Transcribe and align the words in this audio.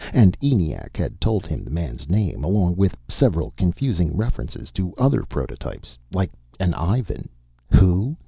And 0.13 0.35
ENIAC 0.41 0.97
had 0.97 1.21
told 1.21 1.45
him 1.45 1.63
the 1.63 1.69
man's 1.69 2.09
name, 2.09 2.43
along 2.43 2.75
with 2.75 2.97
several 3.07 3.51
confusing 3.55 4.17
references 4.17 4.71
to 4.71 4.95
other 4.97 5.21
prototypes 5.21 5.95
like 6.11 6.31
an 6.59 6.73
Ivan 6.73 7.29
(who?) 7.69 8.17